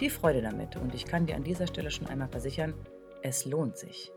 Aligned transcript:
Viel 0.00 0.08
Freude 0.08 0.40
damit 0.40 0.76
und 0.76 0.94
ich 0.94 1.04
kann 1.04 1.26
dir 1.26 1.36
an 1.36 1.44
dieser 1.44 1.66
Stelle 1.66 1.90
schon 1.90 2.06
einmal 2.06 2.30
versichern, 2.30 2.72
es 3.22 3.44
lohnt 3.44 3.76
sich. 3.76 4.10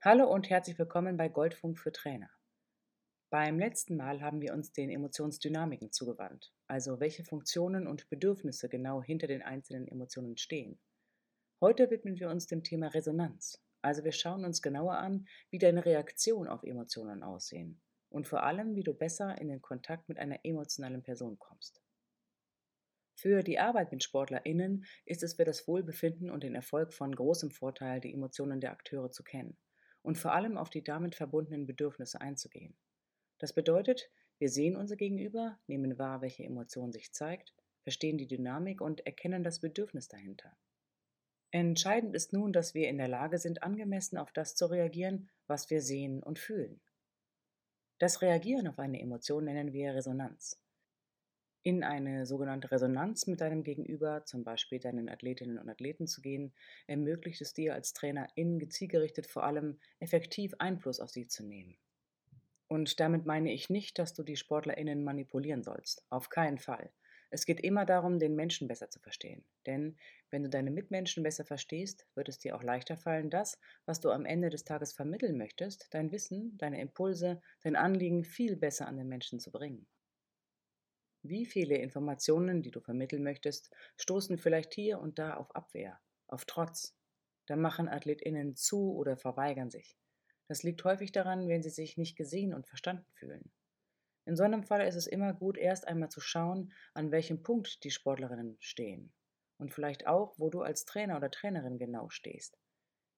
Hallo 0.00 0.32
und 0.32 0.48
herzlich 0.48 0.78
willkommen 0.78 1.18
bei 1.18 1.28
Goldfunk 1.28 1.78
für 1.78 1.92
Trainer. 1.92 2.30
Beim 3.28 3.58
letzten 3.58 3.98
Mal 3.98 4.22
haben 4.22 4.40
wir 4.40 4.54
uns 4.54 4.72
den 4.72 4.88
Emotionsdynamiken 4.88 5.92
zugewandt, 5.92 6.50
also 6.66 7.00
welche 7.00 7.22
Funktionen 7.22 7.86
und 7.86 8.08
Bedürfnisse 8.08 8.70
genau 8.70 9.02
hinter 9.02 9.26
den 9.26 9.42
einzelnen 9.42 9.86
Emotionen 9.86 10.38
stehen. 10.38 10.80
Heute 11.60 11.90
widmen 11.90 12.18
wir 12.18 12.30
uns 12.30 12.46
dem 12.46 12.62
Thema 12.62 12.86
Resonanz, 12.86 13.62
also 13.82 14.04
wir 14.04 14.12
schauen 14.12 14.46
uns 14.46 14.62
genauer 14.62 14.94
an, 14.94 15.28
wie 15.50 15.58
deine 15.58 15.84
Reaktionen 15.84 16.48
auf 16.48 16.62
Emotionen 16.62 17.22
aussehen 17.22 17.82
und 18.08 18.26
vor 18.26 18.42
allem, 18.42 18.74
wie 18.74 18.84
du 18.84 18.94
besser 18.94 19.38
in 19.38 19.48
den 19.48 19.60
Kontakt 19.60 20.08
mit 20.08 20.18
einer 20.18 20.38
emotionalen 20.44 21.02
Person 21.02 21.38
kommst. 21.38 21.82
Für 23.20 23.42
die 23.42 23.58
Arbeit 23.58 23.90
mit 23.90 24.04
SportlerInnen 24.04 24.84
ist 25.04 25.24
es 25.24 25.34
für 25.34 25.44
das 25.44 25.66
Wohlbefinden 25.66 26.30
und 26.30 26.44
den 26.44 26.54
Erfolg 26.54 26.94
von 26.94 27.12
großem 27.12 27.50
Vorteil, 27.50 28.00
die 28.00 28.14
Emotionen 28.14 28.60
der 28.60 28.70
Akteure 28.70 29.10
zu 29.10 29.24
kennen 29.24 29.58
und 30.02 30.16
vor 30.16 30.34
allem 30.34 30.56
auf 30.56 30.70
die 30.70 30.84
damit 30.84 31.16
verbundenen 31.16 31.66
Bedürfnisse 31.66 32.20
einzugehen. 32.20 32.76
Das 33.38 33.52
bedeutet, 33.52 34.08
wir 34.38 34.48
sehen 34.48 34.76
unser 34.76 34.94
Gegenüber, 34.94 35.58
nehmen 35.66 35.98
wahr, 35.98 36.20
welche 36.20 36.44
Emotion 36.44 36.92
sich 36.92 37.12
zeigt, 37.12 37.56
verstehen 37.82 38.18
die 38.18 38.28
Dynamik 38.28 38.80
und 38.80 39.04
erkennen 39.04 39.42
das 39.42 39.58
Bedürfnis 39.58 40.06
dahinter. 40.06 40.56
Entscheidend 41.50 42.14
ist 42.14 42.32
nun, 42.32 42.52
dass 42.52 42.74
wir 42.74 42.88
in 42.88 42.98
der 42.98 43.08
Lage 43.08 43.38
sind, 43.38 43.64
angemessen 43.64 44.16
auf 44.16 44.30
das 44.30 44.54
zu 44.54 44.66
reagieren, 44.66 45.28
was 45.48 45.70
wir 45.70 45.82
sehen 45.82 46.22
und 46.22 46.38
fühlen. 46.38 46.80
Das 47.98 48.22
Reagieren 48.22 48.68
auf 48.68 48.78
eine 48.78 49.00
Emotion 49.00 49.46
nennen 49.46 49.72
wir 49.72 49.92
Resonanz. 49.96 50.62
In 51.68 51.84
eine 51.84 52.24
sogenannte 52.24 52.70
Resonanz 52.70 53.26
mit 53.26 53.42
deinem 53.42 53.62
Gegenüber, 53.62 54.24
zum 54.24 54.42
Beispiel 54.42 54.78
deinen 54.78 55.10
Athletinnen 55.10 55.58
und 55.58 55.68
Athleten 55.68 56.06
zu 56.06 56.22
gehen, 56.22 56.54
ermöglicht 56.86 57.42
es 57.42 57.52
dir 57.52 57.74
als 57.74 57.92
Trainer 57.92 58.26
in 58.36 58.70
zielgerichtet 58.70 59.26
vor 59.26 59.44
allem 59.44 59.78
effektiv 60.00 60.54
Einfluss 60.60 60.98
auf 60.98 61.10
sie 61.10 61.28
zu 61.28 61.44
nehmen. 61.44 61.76
Und 62.68 63.00
damit 63.00 63.26
meine 63.26 63.52
ich 63.52 63.68
nicht, 63.68 63.98
dass 63.98 64.14
du 64.14 64.22
die 64.22 64.38
SportlerInnen 64.38 65.04
manipulieren 65.04 65.62
sollst. 65.62 66.06
Auf 66.08 66.30
keinen 66.30 66.56
Fall. 66.56 66.90
Es 67.28 67.44
geht 67.44 67.60
immer 67.60 67.84
darum, 67.84 68.18
den 68.18 68.34
Menschen 68.34 68.66
besser 68.66 68.88
zu 68.88 68.98
verstehen. 68.98 69.44
Denn 69.66 69.98
wenn 70.30 70.44
du 70.44 70.48
deine 70.48 70.70
Mitmenschen 70.70 71.22
besser 71.22 71.44
verstehst, 71.44 72.06
wird 72.14 72.30
es 72.30 72.38
dir 72.38 72.56
auch 72.56 72.62
leichter 72.62 72.96
fallen, 72.96 73.28
das, 73.28 73.60
was 73.84 74.00
du 74.00 74.10
am 74.10 74.24
Ende 74.24 74.48
des 74.48 74.64
Tages 74.64 74.94
vermitteln 74.94 75.36
möchtest, 75.36 75.88
dein 75.90 76.12
Wissen, 76.12 76.56
deine 76.56 76.80
Impulse, 76.80 77.42
dein 77.62 77.76
Anliegen 77.76 78.24
viel 78.24 78.56
besser 78.56 78.88
an 78.88 78.96
den 78.96 79.08
Menschen 79.08 79.38
zu 79.38 79.52
bringen. 79.52 79.86
Wie 81.28 81.44
viele 81.44 81.76
Informationen, 81.76 82.62
die 82.62 82.70
du 82.70 82.80
vermitteln 82.80 83.22
möchtest, 83.22 83.70
stoßen 83.98 84.38
vielleicht 84.38 84.72
hier 84.72 84.98
und 84.98 85.18
da 85.18 85.34
auf 85.34 85.54
Abwehr, 85.54 86.00
auf 86.26 86.46
Trotz. 86.46 86.96
Da 87.44 87.54
machen 87.54 87.86
AthletInnen 87.86 88.56
zu 88.56 88.94
oder 88.94 89.18
verweigern 89.18 89.70
sich. 89.70 89.98
Das 90.46 90.62
liegt 90.62 90.82
häufig 90.84 91.12
daran, 91.12 91.46
wenn 91.46 91.62
sie 91.62 91.68
sich 91.68 91.98
nicht 91.98 92.16
gesehen 92.16 92.54
und 92.54 92.66
verstanden 92.66 93.12
fühlen. 93.12 93.52
In 94.24 94.36
so 94.36 94.42
einem 94.42 94.62
Fall 94.62 94.86
ist 94.86 94.94
es 94.94 95.06
immer 95.06 95.34
gut, 95.34 95.58
erst 95.58 95.86
einmal 95.86 96.08
zu 96.08 96.20
schauen, 96.20 96.72
an 96.94 97.10
welchem 97.10 97.42
Punkt 97.42 97.84
die 97.84 97.90
Sportlerinnen 97.90 98.56
stehen 98.60 99.12
und 99.58 99.74
vielleicht 99.74 100.06
auch, 100.06 100.38
wo 100.38 100.48
du 100.48 100.62
als 100.62 100.86
Trainer 100.86 101.18
oder 101.18 101.30
Trainerin 101.30 101.76
genau 101.76 102.08
stehst. 102.08 102.58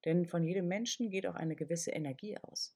Denn 0.03 0.25
von 0.25 0.43
jedem 0.43 0.67
Menschen 0.67 1.11
geht 1.11 1.27
auch 1.27 1.35
eine 1.35 1.55
gewisse 1.55 1.91
Energie 1.91 2.37
aus. 2.39 2.75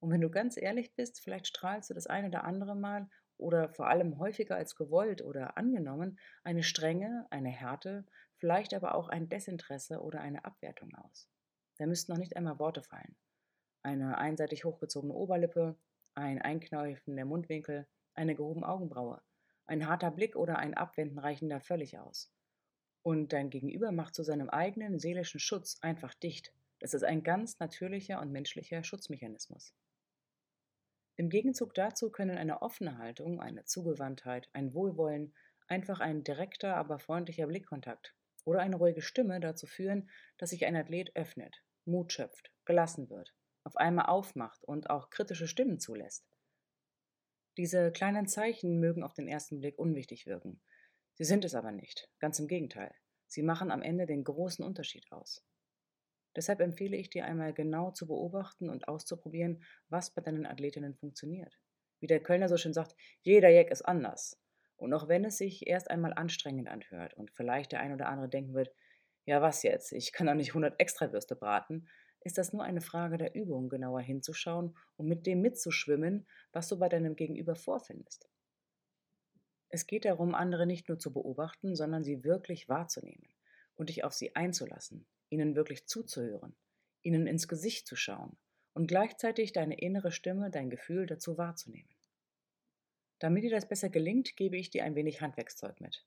Und 0.00 0.10
wenn 0.10 0.20
du 0.20 0.30
ganz 0.30 0.56
ehrlich 0.56 0.96
bist, 0.96 1.20
vielleicht 1.20 1.46
strahlst 1.46 1.88
du 1.88 1.94
das 1.94 2.08
eine 2.08 2.26
oder 2.26 2.42
andere 2.42 2.74
Mal 2.74 3.08
oder 3.42 3.68
vor 3.68 3.88
allem 3.88 4.18
häufiger 4.18 4.56
als 4.56 4.76
gewollt 4.76 5.22
oder 5.22 5.56
angenommen 5.58 6.18
eine 6.44 6.62
Strenge, 6.62 7.26
eine 7.30 7.50
Härte, 7.50 8.06
vielleicht 8.36 8.72
aber 8.74 8.94
auch 8.94 9.08
ein 9.08 9.28
Desinteresse 9.28 10.00
oder 10.00 10.20
eine 10.20 10.44
Abwertung 10.44 10.94
aus. 10.94 11.28
Da 11.78 11.86
müssten 11.86 12.12
noch 12.12 12.18
nicht 12.18 12.36
einmal 12.36 12.58
Worte 12.58 12.82
fallen 12.82 13.16
eine 13.82 14.18
einseitig 14.18 14.64
hochgezogene 14.64 15.14
Oberlippe, 15.14 15.76
ein 16.14 16.40
Einkneifen 16.40 17.16
der 17.16 17.24
Mundwinkel, 17.24 17.86
eine 18.14 18.34
gehobene 18.34 18.68
Augenbraue. 18.68 19.20
Ein 19.66 19.86
harter 19.86 20.10
Blick 20.10 20.36
oder 20.36 20.58
ein 20.58 20.74
Abwenden 20.74 21.18
reichen 21.18 21.48
da 21.48 21.60
völlig 21.60 21.98
aus. 21.98 22.32
Und 23.02 23.32
dein 23.32 23.50
Gegenüber 23.50 23.90
macht 23.90 24.14
zu 24.14 24.22
seinem 24.22 24.48
eigenen 24.50 24.98
seelischen 24.98 25.40
Schutz 25.40 25.78
einfach 25.80 26.14
dicht. 26.14 26.52
Das 26.78 26.94
ist 26.94 27.04
ein 27.04 27.22
ganz 27.22 27.58
natürlicher 27.58 28.20
und 28.20 28.30
menschlicher 28.30 28.84
Schutzmechanismus. 28.84 29.74
Im 31.16 31.28
Gegenzug 31.28 31.74
dazu 31.74 32.10
können 32.10 32.38
eine 32.38 32.62
offene 32.62 32.98
Haltung, 32.98 33.40
eine 33.40 33.64
Zugewandtheit, 33.64 34.48
ein 34.52 34.74
Wohlwollen, 34.74 35.34
einfach 35.68 36.00
ein 36.00 36.24
direkter, 36.24 36.76
aber 36.76 36.98
freundlicher 36.98 37.46
Blickkontakt 37.46 38.14
oder 38.44 38.60
eine 38.60 38.76
ruhige 38.76 39.02
Stimme 39.02 39.40
dazu 39.40 39.66
führen, 39.66 40.10
dass 40.38 40.50
sich 40.50 40.64
ein 40.64 40.76
Athlet 40.76 41.14
öffnet, 41.14 41.62
Mut 41.84 42.12
schöpft, 42.12 42.50
gelassen 42.64 43.10
wird 43.10 43.34
auf 43.64 43.76
einmal 43.76 44.06
aufmacht 44.06 44.64
und 44.64 44.90
auch 44.90 45.10
kritische 45.10 45.46
Stimmen 45.46 45.78
zulässt. 45.78 46.26
Diese 47.56 47.92
kleinen 47.92 48.26
Zeichen 48.26 48.80
mögen 48.80 49.04
auf 49.04 49.14
den 49.14 49.28
ersten 49.28 49.60
Blick 49.60 49.78
unwichtig 49.78 50.26
wirken. 50.26 50.60
Sie 51.14 51.24
sind 51.24 51.44
es 51.44 51.54
aber 51.54 51.70
nicht, 51.70 52.08
ganz 52.18 52.38
im 52.38 52.48
Gegenteil. 52.48 52.94
Sie 53.26 53.42
machen 53.42 53.70
am 53.70 53.82
Ende 53.82 54.06
den 54.06 54.24
großen 54.24 54.64
Unterschied 54.64 55.10
aus. 55.12 55.44
Deshalb 56.34 56.60
empfehle 56.60 56.96
ich 56.96 57.10
dir 57.10 57.24
einmal 57.24 57.52
genau 57.52 57.90
zu 57.90 58.06
beobachten 58.06 58.70
und 58.70 58.88
auszuprobieren, 58.88 59.62
was 59.88 60.14
bei 60.14 60.22
deinen 60.22 60.46
Athletinnen 60.46 60.94
funktioniert. 60.94 61.58
Wie 62.00 62.06
der 62.06 62.22
Kölner 62.22 62.48
so 62.48 62.56
schön 62.56 62.72
sagt, 62.72 62.96
jeder 63.20 63.50
Jack 63.50 63.70
ist 63.70 63.82
anders. 63.82 64.40
Und 64.76 64.92
auch 64.94 65.08
wenn 65.08 65.24
es 65.24 65.38
sich 65.38 65.66
erst 65.66 65.90
einmal 65.90 66.12
anstrengend 66.14 66.68
anhört 66.68 67.14
und 67.14 67.30
vielleicht 67.30 67.72
der 67.72 67.80
ein 67.80 67.92
oder 67.92 68.08
andere 68.08 68.28
denken 68.28 68.54
wird, 68.54 68.74
ja 69.24 69.40
was 69.40 69.62
jetzt, 69.62 69.92
ich 69.92 70.12
kann 70.12 70.26
doch 70.26 70.34
nicht 70.34 70.50
100 70.50 70.80
Extrawürste 70.80 71.36
braten, 71.36 71.88
ist 72.24 72.38
das 72.38 72.52
nur 72.52 72.64
eine 72.64 72.80
Frage 72.80 73.18
der 73.18 73.34
Übung, 73.34 73.68
genauer 73.68 74.00
hinzuschauen 74.00 74.76
und 74.96 75.06
mit 75.06 75.26
dem 75.26 75.40
mitzuschwimmen, 75.40 76.26
was 76.52 76.68
du 76.68 76.78
bei 76.78 76.88
deinem 76.88 77.16
Gegenüber 77.16 77.56
vorfindest. 77.56 78.28
Es 79.68 79.86
geht 79.86 80.04
darum, 80.04 80.34
andere 80.34 80.66
nicht 80.66 80.88
nur 80.88 80.98
zu 80.98 81.12
beobachten, 81.12 81.74
sondern 81.74 82.04
sie 82.04 82.24
wirklich 82.24 82.68
wahrzunehmen 82.68 83.32
und 83.74 83.88
dich 83.88 84.04
auf 84.04 84.12
sie 84.12 84.36
einzulassen, 84.36 85.06
ihnen 85.32 85.56
wirklich 85.56 85.86
zuzuhören, 85.86 86.54
ihnen 87.02 87.26
ins 87.26 87.48
Gesicht 87.48 87.86
zu 87.86 87.96
schauen 87.96 88.36
und 88.74 88.86
gleichzeitig 88.86 89.52
deine 89.52 89.78
innere 89.78 90.12
Stimme, 90.12 90.50
dein 90.50 90.70
Gefühl 90.70 91.06
dazu 91.06 91.38
wahrzunehmen. 91.38 91.88
Damit 93.18 93.44
dir 93.44 93.50
das 93.50 93.68
besser 93.68 93.88
gelingt, 93.88 94.36
gebe 94.36 94.56
ich 94.56 94.70
dir 94.70 94.84
ein 94.84 94.94
wenig 94.94 95.20
Handwerkszeug 95.20 95.80
mit. 95.80 96.04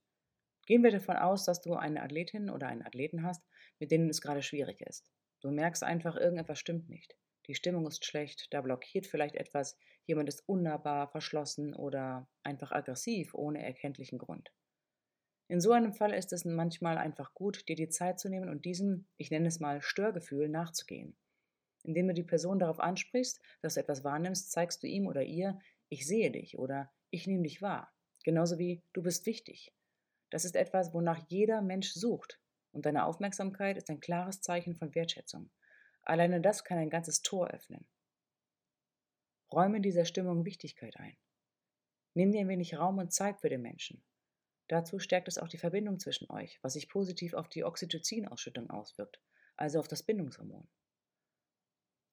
Gehen 0.66 0.84
wir 0.84 0.92
davon 0.92 1.16
aus, 1.16 1.46
dass 1.46 1.62
du 1.62 1.74
eine 1.76 2.02
Athletin 2.02 2.50
oder 2.50 2.68
einen 2.68 2.86
Athleten 2.86 3.24
hast, 3.24 3.44
mit 3.80 3.92
denen 3.92 4.10
es 4.10 4.22
gerade 4.22 4.42
schwierig 4.42 4.82
ist. 4.82 5.12
Du 5.42 5.52
merkst 5.52 5.84
einfach, 5.84 6.16
irgendetwas 6.16 6.60
stimmt 6.60 6.90
nicht. 6.90 7.16
Die 7.48 7.56
Stimmung 7.56 7.86
ist 7.88 8.04
schlecht, 8.04 8.48
da 8.52 8.62
blockiert 8.62 9.06
vielleicht 9.06 9.36
etwas, 9.36 9.78
jemand 10.06 10.30
ist 10.30 10.48
unnahbar, 10.48 11.08
verschlossen 11.08 11.76
oder 11.76 12.28
einfach 12.44 12.72
aggressiv 12.72 13.36
ohne 13.36 13.64
erkenntlichen 13.64 14.18
Grund. 14.18 14.52
In 15.48 15.62
so 15.62 15.72
einem 15.72 15.94
Fall 15.94 16.14
ist 16.14 16.34
es 16.34 16.44
manchmal 16.44 16.98
einfach 16.98 17.34
gut, 17.36 17.68
dir 17.68 17.76
die 17.76 17.90
Zeit 17.90 18.20
zu 18.20 18.30
nehmen 18.30 18.50
und 18.50 18.66
diesem, 18.66 19.06
ich 19.18 19.30
nenne 19.30 19.48
es 19.48 19.60
mal, 19.60 19.82
Störgefühl 19.82 20.50
nachzugehen. 20.50 21.16
Indem 21.84 22.08
du 22.08 22.14
die 22.16 22.24
Person 22.24 22.58
darauf 22.58 22.80
ansprichst, 22.80 23.40
dass 23.62 23.76
du 23.76 23.80
etwas 23.80 24.04
wahrnimmst, 24.04 24.52
zeigst 24.52 24.82
du 24.82 24.88
ihm 24.88 25.06
oder 25.06 25.22
ihr, 25.22 25.60
ich 25.90 26.08
sehe 26.08 26.32
dich 26.32 26.58
oder 26.58 26.92
ich 27.12 27.28
nehme 27.28 27.44
dich 27.44 27.62
wahr. 27.62 27.94
Genauso 28.24 28.58
wie 28.58 28.82
du 28.94 29.04
bist 29.04 29.28
wichtig. 29.28 29.72
Das 30.32 30.46
ist 30.46 30.56
etwas, 30.56 30.94
wonach 30.94 31.28
jeder 31.28 31.62
Mensch 31.62 31.94
sucht 31.94 32.42
Und 32.72 32.88
deine 32.88 33.06
Aufmerksamkeit 33.06 33.78
ist 33.78 33.90
ein 33.90 34.00
klares 34.00 34.42
Zeichen 34.42 34.76
von 34.76 34.96
Wertschätzung. 34.96 35.52
Alleine 36.02 36.42
das 36.42 36.64
kann 36.64 36.80
ein 36.80 36.90
ganzes 36.90 37.22
Tor 37.22 37.50
öffnen. 37.50 37.86
Räume 39.52 39.80
dieser 39.80 40.06
Stimmung 40.06 40.44
Wichtigkeit 40.44 40.98
ein. 40.98 41.16
Nimm 42.16 42.32
dir 42.32 42.42
ein 42.42 42.50
wenig 42.50 42.78
Raum 42.78 42.98
und 42.98 43.14
Zeit 43.14 43.40
für 43.40 43.50
den 43.50 43.62
Menschen. 43.62 44.04
Dazu 44.68 45.00
stärkt 45.00 45.28
es 45.28 45.38
auch 45.38 45.48
die 45.48 45.58
Verbindung 45.58 46.00
zwischen 46.00 46.30
euch, 46.32 46.60
was 46.64 46.74
sich 46.74 46.90
positiv 46.90 47.34
auf 47.34 47.50
die 47.50 47.64
Oxytocin-Ausschüttung 47.64 48.70
auswirkt, 48.70 49.22
also 49.56 49.80
auf 49.80 49.88
das 49.88 50.04
Bindungshormon. 50.04 50.68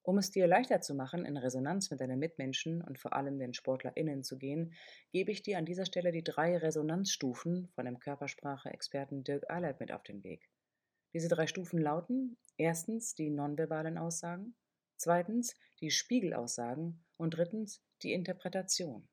Um 0.04 0.18
es 0.18 0.32
dir 0.32 0.48
leichter 0.48 0.80
zu 0.80 0.94
machen, 0.94 1.24
in 1.24 1.36
Resonanz 1.36 1.90
mit 1.90 2.00
deinen 2.00 2.18
Mitmenschen 2.18 2.82
und 2.82 2.98
vor 2.98 3.12
allem 3.12 3.38
den 3.38 3.54
SportlerInnen 3.54 4.24
zu 4.24 4.36
gehen, 4.36 4.74
gebe 5.12 5.30
ich 5.30 5.42
dir 5.42 5.58
an 5.58 5.64
dieser 5.64 5.86
Stelle 5.86 6.10
die 6.10 6.24
drei 6.24 6.56
Resonanzstufen 6.56 7.68
von 7.68 7.84
dem 7.84 8.00
Körpersprache-Experten 8.00 9.22
Dirk 9.22 9.48
Eilert 9.48 9.78
mit 9.78 9.92
auf 9.92 10.02
den 10.02 10.24
Weg. 10.24 10.50
Diese 11.14 11.28
drei 11.28 11.46
Stufen 11.46 11.80
lauten 11.80 12.36
erstens 12.56 13.14
die 13.14 13.30
nonverbalen 13.30 13.96
Aussagen, 13.96 14.56
zweitens 14.96 15.54
die 15.80 15.90
Spiegelaussagen 15.90 17.04
und 17.16 17.36
drittens 17.36 17.80
die 18.02 18.12
Interpretation. 18.12 19.08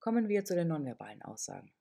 Kommen 0.00 0.28
wir 0.28 0.44
zu 0.44 0.54
den 0.54 0.68
nonverbalen 0.68 1.22
Aussagen. 1.22 1.72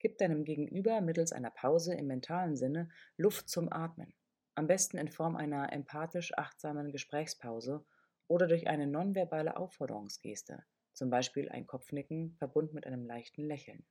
Gib 0.00 0.18
deinem 0.18 0.44
Gegenüber 0.44 1.00
mittels 1.00 1.32
einer 1.32 1.50
Pause 1.50 1.94
im 1.94 2.08
mentalen 2.08 2.56
Sinne 2.56 2.90
Luft 3.16 3.48
zum 3.48 3.72
Atmen 3.72 4.12
am 4.60 4.66
besten 4.66 4.98
in 4.98 5.08
Form 5.08 5.36
einer 5.36 5.72
empathisch 5.72 6.36
achtsamen 6.36 6.92
Gesprächspause 6.92 7.82
oder 8.26 8.46
durch 8.46 8.68
eine 8.68 8.86
nonverbale 8.86 9.56
Aufforderungsgeste, 9.56 10.62
zum 10.92 11.08
Beispiel 11.08 11.48
ein 11.48 11.66
Kopfnicken 11.66 12.34
verbunden 12.36 12.74
mit 12.74 12.86
einem 12.86 13.06
leichten 13.06 13.42
Lächeln. 13.42 13.86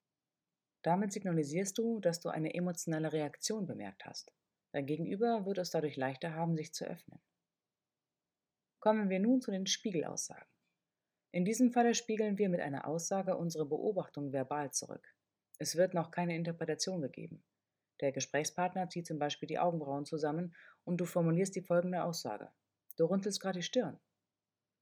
Damit 0.84 1.12
signalisierst 1.12 1.78
du, 1.78 2.00
dass 2.00 2.20
du 2.20 2.30
eine 2.30 2.54
emotionale 2.54 3.12
Reaktion 3.12 3.66
bemerkt 3.66 4.06
hast. 4.06 4.32
Dein 4.72 4.86
Gegenüber 4.86 5.46
wird 5.48 5.58
es 5.58 5.72
dadurch 5.72 5.98
leichter 5.98 6.36
haben, 6.36 6.56
sich 6.56 6.72
zu 6.72 6.86
öffnen. 6.86 7.20
Kommen 8.80 9.10
wir 9.10 9.20
nun 9.20 9.42
zu 9.42 9.50
den 9.50 9.66
Spiegelaussagen. 9.66 10.48
In 11.32 11.46
diesem 11.46 11.72
Falle 11.72 11.96
spiegeln 11.96 12.38
wir 12.38 12.50
mit 12.50 12.62
einer 12.62 12.88
Aussage 12.88 13.36
unsere 13.36 13.66
Beobachtung 13.66 14.32
verbal 14.32 14.72
zurück. 14.72 15.16
Es 15.60 15.76
wird 15.76 15.94
noch 15.94 16.10
keine 16.10 16.36
Interpretation 16.36 17.02
gegeben. 17.02 17.44
Der 18.00 18.14
Gesprächspartner 18.14 18.88
zieht 18.90 19.06
zum 19.06 19.20
Beispiel 19.20 19.48
die 19.48 19.60
Augenbrauen 19.60 20.06
zusammen 20.06 20.56
und 20.86 20.98
du 21.02 21.06
formulierst 21.06 21.54
die 21.56 21.62
folgende 21.62 22.04
Aussage. 22.04 22.50
Du 22.98 23.06
runzelst 23.06 23.42
gerade 23.42 23.60
die 23.60 23.64
Stirn. 23.64 24.00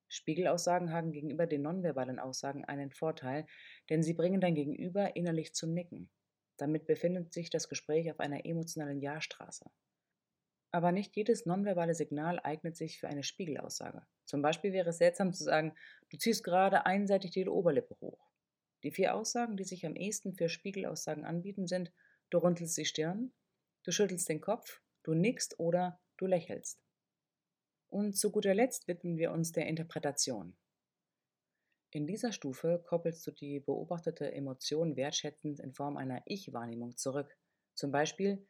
Spiegelaussagen 0.07 0.93
haben 0.93 1.11
gegenüber 1.11 1.47
den 1.47 1.63
nonverbalen 1.63 2.19
Aussagen 2.19 2.63
einen 2.63 2.91
Vorteil, 2.91 3.47
denn 3.89 4.03
sie 4.03 4.13
bringen 4.13 4.39
dein 4.39 4.53
Gegenüber 4.53 5.15
innerlich 5.15 5.53
zum 5.53 5.73
Nicken. 5.73 6.09
Damit 6.57 6.85
befindet 6.85 7.33
sich 7.33 7.49
das 7.49 7.69
Gespräch 7.69 8.11
auf 8.11 8.19
einer 8.19 8.45
emotionalen 8.45 9.01
Ja-Straße. 9.01 9.69
Aber 10.71 10.91
nicht 10.91 11.15
jedes 11.15 11.45
nonverbale 11.45 11.95
Signal 11.95 12.39
eignet 12.43 12.77
sich 12.77 12.99
für 12.99 13.07
eine 13.07 13.23
Spiegelaussage. 13.23 14.05
Zum 14.25 14.43
Beispiel 14.43 14.73
wäre 14.73 14.89
es 14.89 14.99
seltsam 14.99 15.33
zu 15.33 15.43
sagen, 15.43 15.73
du 16.09 16.17
ziehst 16.17 16.43
gerade 16.43 16.85
einseitig 16.85 17.31
die 17.31 17.47
Oberlippe 17.47 17.97
hoch. 17.99 18.26
Die 18.83 18.91
vier 18.91 19.15
Aussagen, 19.15 19.57
die 19.57 19.63
sich 19.63 19.85
am 19.85 19.95
ehesten 19.95 20.33
für 20.33 20.49
Spiegelaussagen 20.49 21.25
anbieten, 21.25 21.67
sind 21.67 21.91
Du 22.29 22.39
runzelst 22.39 22.77
die 22.77 22.85
Stirn, 22.85 23.31
du 23.83 23.91
schüttelst 23.91 24.27
den 24.27 24.41
Kopf, 24.41 24.81
du 25.03 25.13
nickst 25.13 25.59
oder 25.59 26.01
du 26.17 26.25
lächelst. 26.25 26.83
Und 27.87 28.17
zu 28.17 28.31
guter 28.31 28.53
Letzt 28.53 28.87
widmen 28.89 29.17
wir 29.17 29.31
uns 29.31 29.53
der 29.53 29.67
Interpretation. 29.67 30.57
In 31.91 32.05
dieser 32.05 32.33
Stufe 32.33 32.83
koppelst 32.85 33.25
du 33.25 33.31
die 33.31 33.61
beobachtete 33.61 34.29
Emotion 34.33 34.97
wertschätzend 34.97 35.61
in 35.61 35.73
Form 35.73 35.95
einer 35.95 36.21
Ich-Wahrnehmung 36.25 36.97
zurück. 36.97 37.33
Zum 37.75 37.91
Beispiel, 37.91 38.45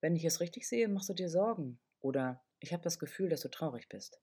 wenn 0.00 0.16
ich 0.16 0.24
es 0.24 0.40
richtig 0.40 0.66
sehe, 0.66 0.88
machst 0.88 1.10
du 1.10 1.14
dir 1.14 1.28
Sorgen 1.28 1.78
oder 2.00 2.42
ich 2.60 2.72
habe 2.72 2.82
das 2.82 2.98
Gefühl, 2.98 3.28
dass 3.28 3.42
du 3.42 3.50
traurig 3.50 3.90
bist. 3.90 4.22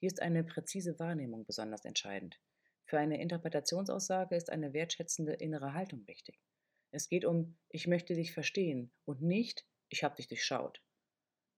Hier 0.00 0.08
ist 0.08 0.20
eine 0.20 0.44
präzise 0.44 0.98
Wahrnehmung 0.98 1.46
besonders 1.46 1.86
entscheidend. 1.86 2.38
Für 2.86 2.98
eine 2.98 3.20
Interpretationsaussage 3.20 4.36
ist 4.36 4.50
eine 4.50 4.72
wertschätzende 4.72 5.32
innere 5.34 5.72
Haltung 5.72 6.06
wichtig. 6.06 6.40
Es 6.90 7.08
geht 7.08 7.24
um 7.24 7.56
ich 7.70 7.86
möchte 7.86 8.14
dich 8.14 8.32
verstehen 8.32 8.92
und 9.04 9.22
nicht 9.22 9.66
ich 9.88 10.04
habe 10.04 10.16
dich 10.16 10.28
durchschaut. 10.28 10.82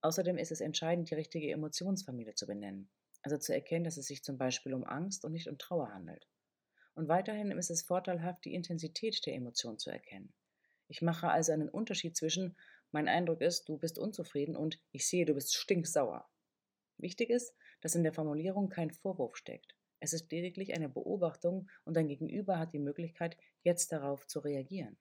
Außerdem 0.01 0.37
ist 0.37 0.51
es 0.51 0.61
entscheidend, 0.61 1.09
die 1.09 1.15
richtige 1.15 1.51
Emotionsfamilie 1.51 2.35
zu 2.35 2.47
benennen, 2.47 2.89
also 3.21 3.37
zu 3.37 3.53
erkennen, 3.53 3.83
dass 3.83 3.97
es 3.97 4.07
sich 4.07 4.23
zum 4.23 4.37
Beispiel 4.37 4.73
um 4.73 4.83
Angst 4.83 5.25
und 5.25 5.31
nicht 5.31 5.47
um 5.47 5.57
Trauer 5.57 5.93
handelt. 5.93 6.27
Und 6.93 7.07
weiterhin 7.07 7.51
ist 7.51 7.69
es 7.69 7.83
vorteilhaft, 7.83 8.45
die 8.45 8.53
Intensität 8.53 9.25
der 9.25 9.35
Emotion 9.35 9.77
zu 9.77 9.89
erkennen. 9.91 10.33
Ich 10.87 11.01
mache 11.01 11.29
also 11.29 11.51
einen 11.51 11.69
Unterschied 11.69 12.15
zwischen 12.15 12.55
mein 12.91 13.07
Eindruck 13.07 13.41
ist, 13.41 13.67
du 13.67 13.77
bist 13.77 13.99
unzufrieden 13.99 14.55
und 14.55 14.79
ich 14.91 15.07
sehe, 15.07 15.25
du 15.25 15.33
bist 15.33 15.55
stinksauer. 15.55 16.27
Wichtig 16.97 17.29
ist, 17.29 17.53
dass 17.81 17.95
in 17.95 18.03
der 18.03 18.13
Formulierung 18.13 18.69
kein 18.69 18.91
Vorwurf 18.91 19.35
steckt. 19.35 19.76
Es 19.99 20.13
ist 20.13 20.31
lediglich 20.31 20.73
eine 20.75 20.89
Beobachtung 20.89 21.69
und 21.83 21.97
dein 21.97 22.07
Gegenüber 22.07 22.59
hat 22.59 22.73
die 22.73 22.79
Möglichkeit, 22.79 23.37
jetzt 23.63 23.91
darauf 23.91 24.27
zu 24.27 24.39
reagieren. 24.39 24.97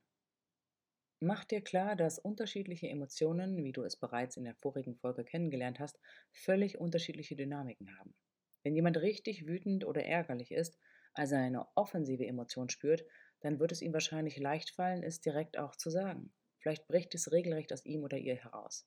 Mach 1.20 1.44
dir 1.44 1.62
klar, 1.62 1.96
dass 1.96 2.18
unterschiedliche 2.18 2.88
Emotionen, 2.88 3.64
wie 3.64 3.72
du 3.72 3.82
es 3.82 3.96
bereits 3.96 4.36
in 4.36 4.44
der 4.44 4.54
vorigen 4.54 4.96
Folge 4.96 5.24
kennengelernt 5.24 5.80
hast, 5.80 5.98
völlig 6.30 6.78
unterschiedliche 6.78 7.36
Dynamiken 7.36 7.98
haben. 7.98 8.14
Wenn 8.62 8.74
jemand 8.74 8.98
richtig 8.98 9.46
wütend 9.46 9.86
oder 9.86 10.04
ärgerlich 10.04 10.52
ist, 10.52 10.78
also 11.14 11.34
eine 11.36 11.66
offensive 11.74 12.26
Emotion 12.26 12.68
spürt, 12.68 13.06
dann 13.40 13.58
wird 13.58 13.72
es 13.72 13.80
ihm 13.80 13.94
wahrscheinlich 13.94 14.36
leicht 14.38 14.70
fallen, 14.70 15.02
es 15.02 15.20
direkt 15.20 15.58
auch 15.58 15.74
zu 15.76 15.88
sagen. 15.88 16.32
Vielleicht 16.58 16.86
bricht 16.86 17.14
es 17.14 17.32
regelrecht 17.32 17.72
aus 17.72 17.84
ihm 17.84 18.02
oder 18.02 18.18
ihr 18.18 18.36
heraus. 18.36 18.86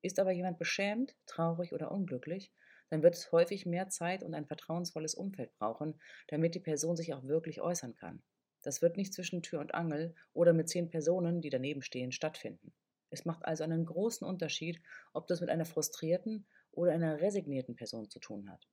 Ist 0.00 0.18
aber 0.18 0.30
jemand 0.30 0.58
beschämt, 0.58 1.14
traurig 1.26 1.74
oder 1.74 1.90
unglücklich, 1.92 2.52
dann 2.90 3.02
wird 3.02 3.14
es 3.14 3.32
häufig 3.32 3.64
mehr 3.66 3.88
Zeit 3.88 4.22
und 4.22 4.34
ein 4.34 4.46
vertrauensvolles 4.46 5.14
Umfeld 5.14 5.54
brauchen, 5.54 5.98
damit 6.28 6.54
die 6.54 6.60
Person 6.60 6.96
sich 6.96 7.14
auch 7.14 7.24
wirklich 7.24 7.60
äußern 7.60 7.96
kann. 7.96 8.22
Das 8.62 8.82
wird 8.82 8.96
nicht 8.96 9.14
zwischen 9.14 9.42
Tür 9.42 9.60
und 9.60 9.74
Angel 9.74 10.14
oder 10.32 10.52
mit 10.52 10.68
zehn 10.68 10.90
Personen, 10.90 11.40
die 11.40 11.50
daneben 11.50 11.82
stehen, 11.82 12.12
stattfinden. 12.12 12.74
Es 13.08 13.24
macht 13.24 13.44
also 13.44 13.64
einen 13.64 13.86
großen 13.86 14.26
Unterschied, 14.26 14.82
ob 15.12 15.26
das 15.26 15.40
mit 15.40 15.50
einer 15.50 15.64
frustrierten 15.64 16.46
oder 16.72 16.92
einer 16.92 17.20
resignierten 17.20 17.74
Person 17.74 18.10
zu 18.10 18.18
tun 18.18 18.50
hat. 18.50 18.68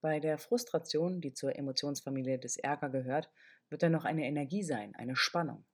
Bei 0.00 0.20
der 0.20 0.38
Frustration, 0.38 1.20
die 1.20 1.32
zur 1.32 1.56
Emotionsfamilie 1.56 2.38
des 2.38 2.56
Ärger 2.56 2.90
gehört, 2.90 3.30
wird 3.68 3.82
dann 3.82 3.92
noch 3.92 4.04
eine 4.04 4.26
Energie 4.26 4.62
sein, 4.62 4.94
eine 4.94 5.16
Spannung. 5.16 5.64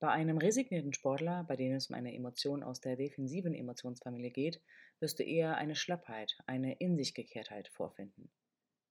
Bei 0.00 0.08
einem 0.08 0.38
resignierten 0.38 0.94
Sportler, 0.94 1.44
bei 1.44 1.56
dem 1.56 1.74
es 1.74 1.90
um 1.90 1.94
eine 1.94 2.14
Emotion 2.14 2.62
aus 2.62 2.80
der 2.80 2.96
defensiven 2.96 3.54
Emotionsfamilie 3.54 4.30
geht, 4.30 4.62
wirst 4.98 5.18
du 5.18 5.24
eher 5.24 5.58
eine 5.58 5.76
Schlappheit, 5.76 6.38
eine 6.46 6.74
In 6.78 6.96
sich 6.96 7.12
Gekehrtheit 7.12 7.68
vorfinden. 7.68 8.30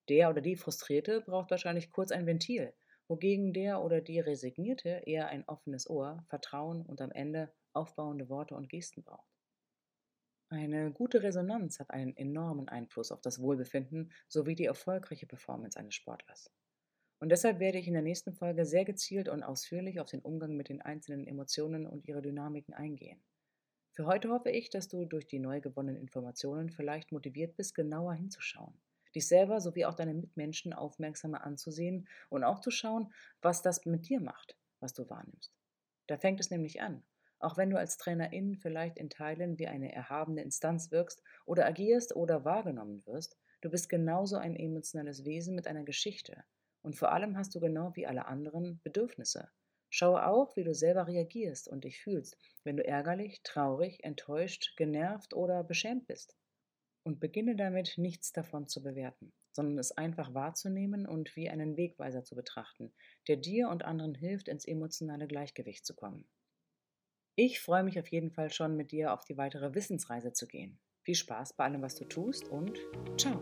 Der 0.07 0.29
oder 0.29 0.41
die 0.41 0.55
Frustrierte 0.55 1.21
braucht 1.21 1.49
wahrscheinlich 1.49 1.89
kurz 1.89 2.11
ein 2.11 2.27
Ventil, 2.27 2.75
wogegen 3.07 3.53
der 3.53 3.81
oder 3.81 4.01
die 4.01 4.19
Resignierte 4.19 5.01
eher 5.07 5.29
ein 5.29 5.47
offenes 5.47 5.89
Ohr, 5.89 6.23
Vertrauen 6.29 6.83
und 6.85 7.01
am 7.01 7.11
Ende 7.11 7.51
aufbauende 7.73 8.29
Worte 8.29 8.53
und 8.53 8.69
Gesten 8.69 9.03
braucht. 9.03 9.33
Eine 10.49 10.91
gute 10.91 11.23
Resonanz 11.23 11.79
hat 11.79 11.89
einen 11.89 12.15
enormen 12.17 12.69
Einfluss 12.69 13.11
auf 13.11 13.21
das 13.21 13.39
Wohlbefinden 13.39 14.11
sowie 14.27 14.53
die 14.53 14.65
erfolgreiche 14.65 15.25
Performance 15.25 15.79
eines 15.79 15.95
Sportlers. 15.95 16.51
Und 17.19 17.29
deshalb 17.29 17.59
werde 17.59 17.77
ich 17.77 17.87
in 17.87 17.93
der 17.93 18.01
nächsten 18.01 18.33
Folge 18.33 18.65
sehr 18.65 18.85
gezielt 18.85 19.29
und 19.29 19.43
ausführlich 19.43 19.99
auf 19.99 20.09
den 20.09 20.21
Umgang 20.21 20.55
mit 20.55 20.69
den 20.69 20.81
einzelnen 20.81 21.27
Emotionen 21.27 21.85
und 21.85 22.07
ihre 22.07 22.21
Dynamiken 22.21 22.73
eingehen. 22.73 23.21
Für 23.91 24.05
heute 24.05 24.29
hoffe 24.29 24.49
ich, 24.49 24.69
dass 24.69 24.87
du 24.87 25.05
durch 25.05 25.27
die 25.27 25.39
neu 25.39 25.59
gewonnenen 25.59 26.01
Informationen 26.01 26.69
vielleicht 26.69 27.11
motiviert 27.11 27.55
bist, 27.55 27.75
genauer 27.75 28.13
hinzuschauen 28.13 28.79
dich 29.15 29.27
selber 29.27 29.61
sowie 29.61 29.85
auch 29.85 29.95
deine 29.95 30.13
Mitmenschen 30.13 30.73
aufmerksamer 30.73 31.43
anzusehen 31.43 32.07
und 32.29 32.43
auch 32.43 32.59
zu 32.59 32.71
schauen, 32.71 33.11
was 33.41 33.61
das 33.61 33.85
mit 33.85 34.07
dir 34.07 34.21
macht, 34.21 34.57
was 34.79 34.93
du 34.93 35.09
wahrnimmst. 35.09 35.53
Da 36.07 36.17
fängt 36.17 36.39
es 36.39 36.49
nämlich 36.49 36.81
an. 36.81 37.03
Auch 37.39 37.55
wenn 37.55 37.69
du 37.69 37.77
als 37.77 37.97
Trainerin 37.97 38.57
vielleicht 38.57 38.97
in 38.97 39.09
Teilen 39.09 39.57
wie 39.59 39.67
eine 39.67 39.93
erhabene 39.93 40.41
Instanz 40.41 40.91
wirkst 40.91 41.23
oder 41.45 41.65
agierst 41.65 42.15
oder 42.15 42.43
wahrgenommen 42.43 43.05
wirst, 43.05 43.37
du 43.61 43.69
bist 43.69 43.87
genauso 43.87 44.35
ein 44.35 44.55
emotionales 44.55 45.23
Wesen 45.23 45.55
mit 45.55 45.67
einer 45.67 45.83
Geschichte. 45.83 46.43
Und 46.81 46.95
vor 46.95 47.11
allem 47.11 47.37
hast 47.37 47.53
du 47.55 47.59
genau 47.59 47.95
wie 47.95 48.07
alle 48.07 48.25
anderen 48.25 48.79
Bedürfnisse. 48.83 49.49
Schaue 49.89 50.25
auch, 50.27 50.55
wie 50.55 50.63
du 50.63 50.73
selber 50.73 51.07
reagierst 51.07 51.67
und 51.67 51.83
dich 51.83 52.01
fühlst, 52.01 52.37
wenn 52.63 52.77
du 52.77 52.85
ärgerlich, 52.85 53.41
traurig, 53.43 54.03
enttäuscht, 54.03 54.75
genervt 54.77 55.33
oder 55.33 55.63
beschämt 55.63 56.07
bist 56.07 56.35
und 57.03 57.19
beginne 57.19 57.55
damit, 57.55 57.97
nichts 57.97 58.31
davon 58.31 58.67
zu 58.67 58.83
bewerten, 58.83 59.33
sondern 59.51 59.79
es 59.79 59.91
einfach 59.91 60.33
wahrzunehmen 60.33 61.07
und 61.07 61.35
wie 61.35 61.49
einen 61.49 61.75
Wegweiser 61.75 62.23
zu 62.23 62.35
betrachten, 62.35 62.93
der 63.27 63.37
dir 63.37 63.69
und 63.69 63.83
anderen 63.83 64.13
hilft, 64.13 64.47
ins 64.47 64.65
emotionale 64.65 65.27
Gleichgewicht 65.27 65.85
zu 65.85 65.95
kommen. 65.95 66.27
Ich 67.35 67.59
freue 67.59 67.83
mich 67.83 67.97
auf 67.99 68.07
jeden 68.09 68.31
Fall 68.31 68.51
schon, 68.51 68.75
mit 68.75 68.91
dir 68.91 69.13
auf 69.13 69.23
die 69.23 69.37
weitere 69.37 69.73
Wissensreise 69.73 70.33
zu 70.33 70.45
gehen. 70.45 70.79
Viel 71.03 71.15
Spaß 71.15 71.53
bei 71.53 71.63
allem, 71.63 71.81
was 71.81 71.95
du 71.95 72.05
tust 72.05 72.47
und 72.49 72.77
ciao! 73.17 73.41